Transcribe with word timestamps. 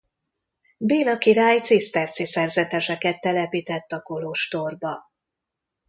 Béla 0.77 1.17
király 1.17 1.59
ciszterci 1.59 2.25
szerzeteseket 2.25 3.21
telepített 3.21 3.91
a 3.91 4.01
kolostorba. 4.01 5.11